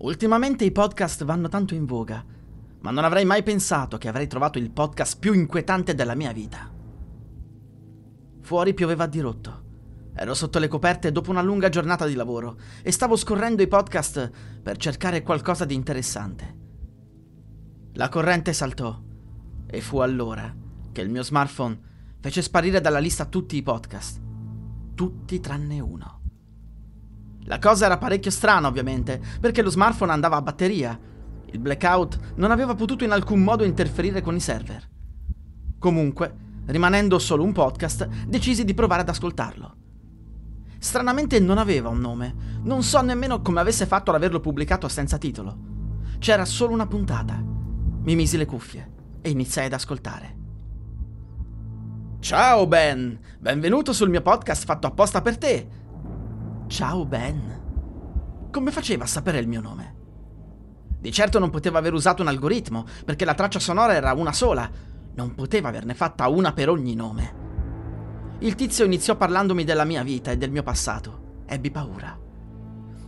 [0.00, 2.24] Ultimamente i podcast vanno tanto in voga,
[2.80, 6.72] ma non avrei mai pensato che avrei trovato il podcast più inquietante della mia vita.
[8.40, 9.64] Fuori pioveva a dirotto.
[10.14, 14.30] Ero sotto le coperte dopo una lunga giornata di lavoro e stavo scorrendo i podcast
[14.62, 16.56] per cercare qualcosa di interessante.
[17.94, 19.02] La corrente saltò
[19.66, 20.54] e fu allora
[20.92, 21.76] che il mio smartphone
[22.20, 24.22] fece sparire dalla lista tutti i podcast.
[24.94, 26.17] Tutti tranne uno.
[27.48, 30.98] La cosa era parecchio strana, ovviamente, perché lo smartphone andava a batteria.
[31.46, 34.86] Il blackout non aveva potuto in alcun modo interferire con i server.
[35.78, 36.34] Comunque,
[36.66, 39.76] rimanendo solo un podcast, decisi di provare ad ascoltarlo.
[40.78, 45.16] Stranamente non aveva un nome, non so nemmeno come avesse fatto ad averlo pubblicato senza
[45.16, 45.56] titolo.
[46.18, 47.42] C'era solo una puntata.
[48.02, 50.36] Mi misi le cuffie e iniziai ad ascoltare.
[52.20, 55.77] Ciao Ben, benvenuto sul mio podcast fatto apposta per te.
[56.68, 58.48] Ciao Ben.
[58.52, 59.94] Come faceva a sapere il mio nome?
[61.00, 64.70] Di certo non poteva aver usato un algoritmo, perché la traccia sonora era una sola.
[65.14, 68.36] Non poteva averne fatta una per ogni nome.
[68.40, 71.42] Il tizio iniziò parlandomi della mia vita e del mio passato.
[71.46, 72.16] Ebbi paura.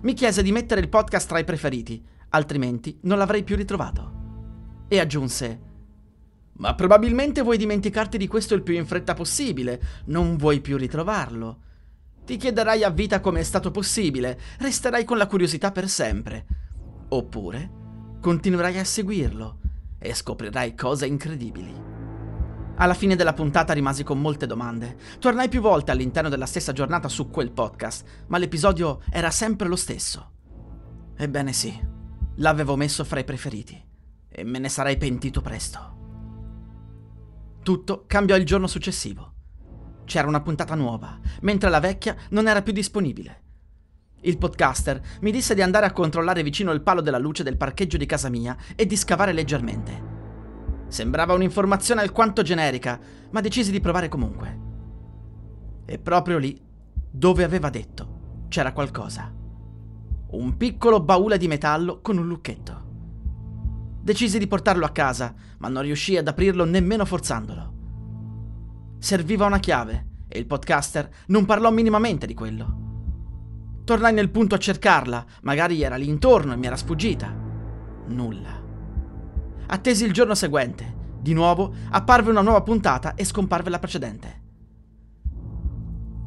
[0.00, 4.84] Mi chiese di mettere il podcast tra i preferiti, altrimenti non l'avrei più ritrovato.
[4.88, 5.60] E aggiunse:
[6.54, 11.68] Ma probabilmente vuoi dimenticarti di questo il più in fretta possibile, non vuoi più ritrovarlo.
[12.30, 16.46] Ti chiederai a vita come è stato possibile, resterai con la curiosità per sempre.
[17.08, 17.70] Oppure
[18.20, 19.58] continuerai a seguirlo
[19.98, 21.74] e scoprirai cose incredibili.
[22.76, 24.96] Alla fine della puntata rimasi con molte domande.
[25.18, 29.74] Tornai più volte all'interno della stessa giornata su quel podcast, ma l'episodio era sempre lo
[29.74, 30.30] stesso.
[31.16, 31.76] Ebbene sì,
[32.36, 33.76] l'avevo messo fra i preferiti
[34.28, 35.98] e me ne sarei pentito presto.
[37.64, 39.38] Tutto cambiò il giorno successivo
[40.10, 43.42] c'era una puntata nuova, mentre la vecchia non era più disponibile.
[44.22, 47.96] Il podcaster mi disse di andare a controllare vicino il palo della luce del parcheggio
[47.96, 50.18] di casa mia e di scavare leggermente.
[50.88, 52.98] Sembrava un'informazione alquanto generica,
[53.30, 54.58] ma decisi di provare comunque.
[55.84, 56.60] E proprio lì,
[57.08, 59.32] dove aveva detto, c'era qualcosa.
[60.30, 62.88] Un piccolo baule di metallo con un lucchetto.
[64.02, 67.78] Decisi di portarlo a casa, ma non riuscii ad aprirlo nemmeno forzandolo.
[69.00, 72.88] Serviva una chiave e il podcaster non parlò minimamente di quello.
[73.84, 77.34] Tornai nel punto a cercarla, magari era lì intorno e mi era sfuggita.
[78.08, 78.62] Nulla.
[79.68, 80.98] Attesi il giorno seguente.
[81.18, 84.42] Di nuovo apparve una nuova puntata e scomparve la precedente.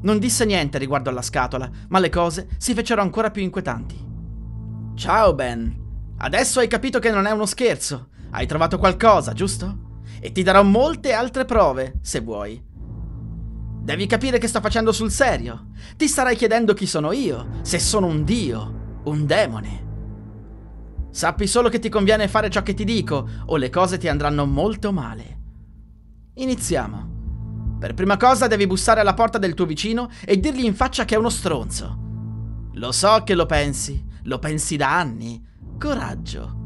[0.01, 4.11] Non disse niente riguardo alla scatola, ma le cose si fecero ancora più inquietanti.
[4.95, 8.09] Ciao Ben, adesso hai capito che non è uno scherzo.
[8.31, 9.91] Hai trovato qualcosa, giusto?
[10.25, 12.63] E ti darò molte altre prove, se vuoi.
[13.81, 15.65] Devi capire che sto facendo sul serio.
[15.97, 19.85] Ti starai chiedendo chi sono io, se sono un dio, un demone.
[21.11, 24.45] Sappi solo che ti conviene fare ciò che ti dico, o le cose ti andranno
[24.45, 25.39] molto male.
[26.35, 27.75] Iniziamo.
[27.77, 31.15] Per prima cosa devi bussare alla porta del tuo vicino e dirgli in faccia che
[31.15, 31.97] è uno stronzo.
[32.75, 35.45] Lo so che lo pensi, lo pensi da anni.
[35.77, 36.61] Coraggio.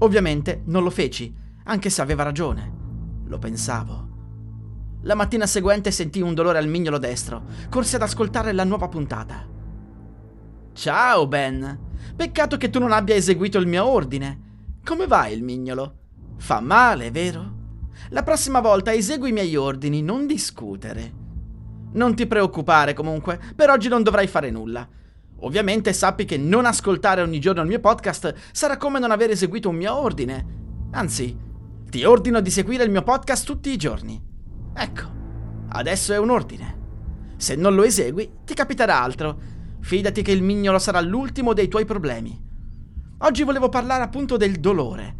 [0.00, 1.32] Ovviamente non lo feci,
[1.70, 2.78] anche se aveva ragione.
[3.26, 4.08] Lo pensavo.
[5.02, 7.44] La mattina seguente sentii un dolore al mignolo destro.
[7.70, 9.46] Corsi ad ascoltare la nuova puntata.
[10.72, 11.78] Ciao, Ben.
[12.16, 14.48] Peccato che tu non abbia eseguito il mio ordine.
[14.84, 15.94] Come va il mignolo?
[16.38, 17.58] Fa male, vero?
[18.08, 21.18] La prossima volta esegui i miei ordini, non discutere.
[21.92, 24.86] Non ti preoccupare comunque, per oggi non dovrai fare nulla.
[25.42, 29.68] Ovviamente sappi che non ascoltare ogni giorno il mio podcast sarà come non aver eseguito
[29.68, 30.58] un mio ordine.
[30.90, 31.48] Anzi,
[31.90, 34.22] ti ordino di seguire il mio podcast tutti i giorni.
[34.72, 35.10] Ecco,
[35.70, 36.78] adesso è un ordine.
[37.36, 39.38] Se non lo esegui, ti capiterà altro.
[39.80, 42.40] Fidati che il mignolo sarà l'ultimo dei tuoi problemi.
[43.18, 45.16] Oggi volevo parlare appunto del dolore.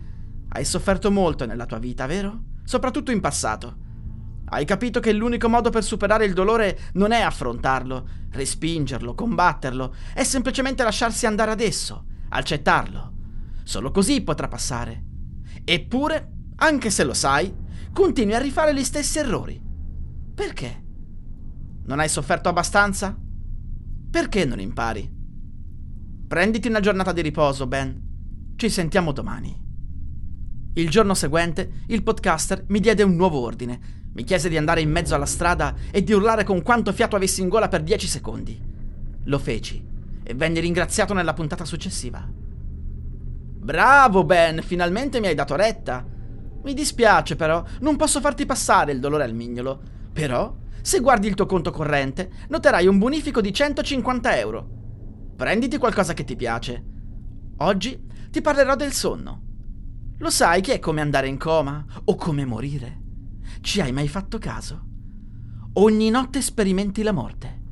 [0.50, 2.42] Hai sofferto molto nella tua vita, vero?
[2.62, 3.76] Soprattutto in passato.
[4.44, 10.22] Hai capito che l'unico modo per superare il dolore non è affrontarlo, respingerlo, combatterlo, è
[10.22, 13.12] semplicemente lasciarsi andare ad esso, accettarlo.
[13.64, 15.04] Solo così potrà passare.
[15.64, 17.54] Eppure anche se lo sai,
[17.92, 19.60] continui a rifare gli stessi errori.
[20.34, 20.84] Perché?
[21.84, 23.18] Non hai sofferto abbastanza?
[24.10, 25.10] Perché non impari?
[26.28, 28.08] Prenditi una giornata di riposo, Ben.
[28.56, 29.58] Ci sentiamo domani.
[30.74, 33.98] Il giorno seguente, il podcaster mi diede un nuovo ordine.
[34.12, 37.40] Mi chiese di andare in mezzo alla strada e di urlare con quanto fiato avessi
[37.40, 38.60] in gola per 10 secondi.
[39.24, 39.82] Lo feci
[40.22, 42.28] e venni ringraziato nella puntata successiva.
[43.62, 46.18] Bravo Ben, finalmente mi hai dato retta.
[46.62, 49.80] Mi dispiace però, non posso farti passare il dolore al mignolo.
[50.12, 54.68] Però, se guardi il tuo conto corrente, noterai un bonifico di 150 euro.
[55.36, 56.84] Prenditi qualcosa che ti piace.
[57.58, 59.42] Oggi ti parlerò del sonno.
[60.18, 63.00] Lo sai che è come andare in coma o come morire?
[63.60, 64.84] Ci hai mai fatto caso?
[65.74, 67.62] Ogni notte sperimenti la morte.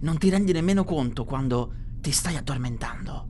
[0.00, 3.28] Non ti rendi nemmeno conto quando ti stai addormentando.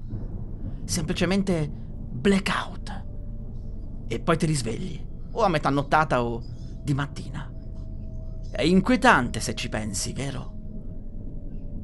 [0.84, 3.05] Semplicemente blackout.
[4.08, 6.42] E poi ti risvegli, o a metà nottata o
[6.82, 7.50] di mattina.
[8.50, 10.54] È inquietante se ci pensi, vero?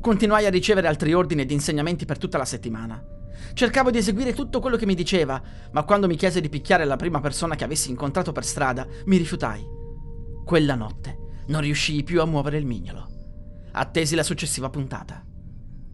[0.01, 3.05] Continuai a ricevere altri ordini ed insegnamenti per tutta la settimana.
[3.53, 5.41] Cercavo di eseguire tutto quello che mi diceva,
[5.73, 9.17] ma quando mi chiese di picchiare la prima persona che avessi incontrato per strada, mi
[9.17, 9.65] rifiutai.
[10.45, 13.09] Quella notte non riuscii più a muovere il mignolo.
[13.73, 15.25] Attesi la successiva puntata.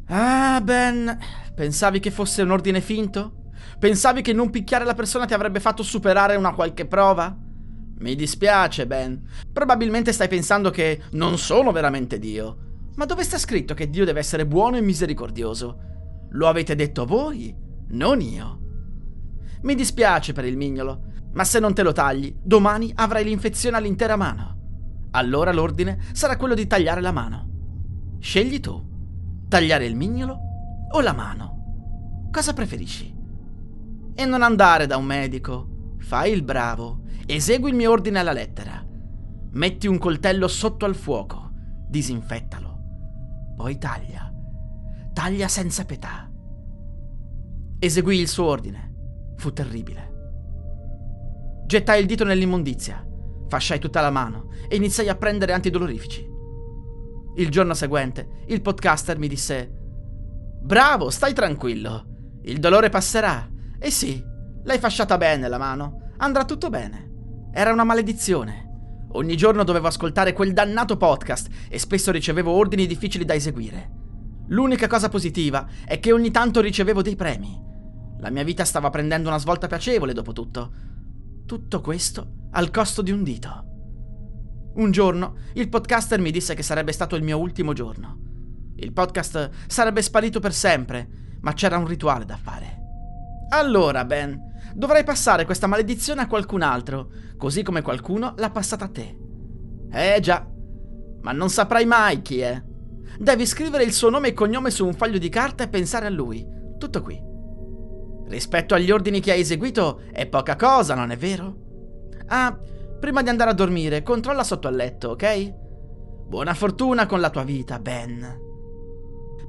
[0.07, 1.19] Ah, Ben,
[1.55, 3.48] pensavi che fosse un ordine finto?
[3.79, 7.37] Pensavi che non picchiare la persona ti avrebbe fatto superare una qualche prova?
[8.01, 9.29] Mi dispiace, Ben.
[9.53, 12.57] Probabilmente stai pensando che non sono veramente Dio.
[12.95, 15.79] Ma dove sta scritto che Dio deve essere buono e misericordioso?
[16.31, 17.55] Lo avete detto voi,
[17.89, 18.61] non io.
[19.63, 21.03] Mi dispiace per il mignolo,
[21.33, 24.57] ma se non te lo tagli, domani avrai l'infezione all'intera mano.
[25.13, 28.17] Allora l'ordine sarà quello di tagliare la mano.
[28.21, 28.81] Scegli tu,
[29.49, 30.39] tagliare il mignolo
[30.91, 32.29] o la mano.
[32.31, 33.18] Cosa preferisci?
[34.19, 35.95] E non andare da un medico.
[35.99, 38.85] Fai il bravo, esegui il mio ordine alla lettera.
[39.51, 41.51] Metti un coltello sotto al fuoco,
[41.89, 42.77] disinfettalo.
[43.57, 44.29] Poi taglia
[45.19, 46.31] taglia senza pietà.
[47.81, 49.35] Eseguì il suo ordine.
[49.37, 50.13] Fu terribile.
[51.67, 53.05] Gettai il dito nell'immondizia,
[53.49, 56.25] fasciai tutta la mano e iniziai a prendere antidolorifici.
[57.35, 59.69] Il giorno seguente, il podcaster mi disse:
[60.63, 62.07] Bravo, stai tranquillo.
[62.43, 63.45] Il dolore passerà.
[63.79, 64.23] E sì,
[64.65, 66.13] l'hai fasciata bene la mano.
[66.19, 67.51] Andrà tutto bene.
[67.53, 68.67] Era una maledizione.
[69.13, 73.91] Ogni giorno dovevo ascoltare quel dannato podcast e spesso ricevevo ordini difficili da eseguire.
[74.49, 77.59] L'unica cosa positiva è che ogni tanto ricevevo dei premi.
[78.21, 80.73] La mia vita stava prendendo una svolta piacevole dopo tutto.
[81.47, 83.65] Tutto questo al costo di un dito.
[84.75, 88.27] Un giorno il podcaster mi disse che sarebbe stato il mio ultimo giorno.
[88.77, 91.09] Il podcast sarebbe sparito per sempre,
[91.41, 92.78] ma c'era un rituale da fare.
[93.51, 94.39] Allora, Ben,
[94.75, 99.17] dovrai passare questa maledizione a qualcun altro, così come qualcuno l'ha passata a te.
[99.91, 100.47] Eh già,
[101.23, 102.63] ma non saprai mai chi è.
[103.19, 106.11] Devi scrivere il suo nome e cognome su un foglio di carta e pensare a
[106.11, 106.47] lui.
[106.79, 107.21] Tutto qui.
[108.29, 111.57] Rispetto agli ordini che hai eseguito, è poca cosa, non è vero?
[112.27, 112.57] Ah,
[113.01, 115.55] prima di andare a dormire, controlla sotto al letto, ok?
[116.27, 118.48] Buona fortuna con la tua vita, Ben.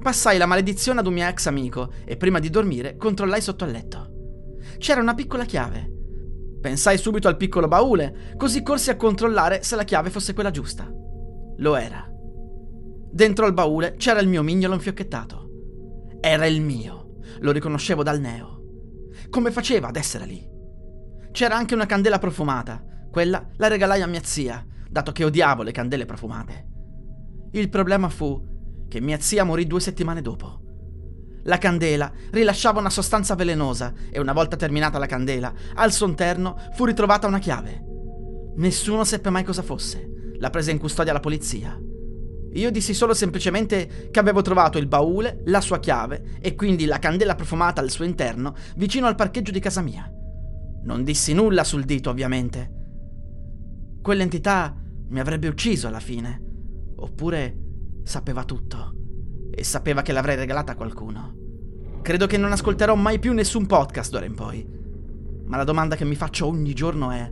[0.00, 3.70] Passai la maledizione ad un mio ex amico e prima di dormire controllai sotto al
[3.70, 4.08] letto.
[4.78, 5.92] C'era una piccola chiave.
[6.58, 10.90] Pensai subito al piccolo baule, così corsi a controllare se la chiave fosse quella giusta.
[11.58, 12.10] Lo era.
[13.12, 15.48] Dentro al baule c'era il mio mignolo infiocchettato.
[16.18, 18.62] Era il mio, lo riconoscevo dal neo.
[19.28, 20.48] Come faceva ad essere lì?
[21.30, 25.72] C'era anche una candela profumata, quella la regalai a mia zia, dato che odiavo le
[25.72, 26.68] candele profumate.
[27.52, 28.49] Il problema fu
[28.90, 30.60] che mia zia morì due settimane dopo.
[31.44, 36.58] La candela rilasciava una sostanza velenosa e una volta terminata la candela, al suo interno
[36.74, 37.84] fu ritrovata una chiave.
[38.56, 40.34] Nessuno seppe mai cosa fosse.
[40.38, 41.80] La prese in custodia la polizia.
[42.52, 46.98] Io dissi solo semplicemente che avevo trovato il baule, la sua chiave e quindi la
[46.98, 50.10] candela profumata al suo interno vicino al parcheggio di casa mia.
[50.82, 52.78] Non dissi nulla sul dito, ovviamente.
[54.02, 54.74] Quell'entità
[55.10, 56.42] mi avrebbe ucciso alla fine.
[56.96, 57.69] Oppure
[58.02, 58.94] sapeva tutto
[59.50, 61.34] e sapeva che l'avrei regalata a qualcuno.
[62.02, 64.66] Credo che non ascolterò mai più nessun podcast d'ora in poi.
[65.44, 67.30] Ma la domanda che mi faccio ogni giorno è: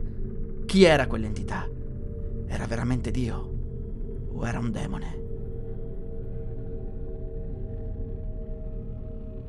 [0.65, 1.67] chi era quell'entità?
[2.47, 3.49] Era veramente Dio?
[4.39, 5.17] o era un demone.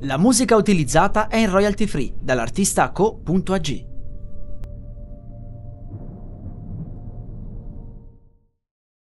[0.01, 3.89] La musica utilizzata è in royalty free dall'artista co.ag.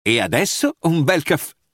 [0.04, 1.54] E adesso un bel caffè